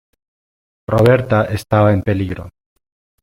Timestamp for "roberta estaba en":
0.87-2.01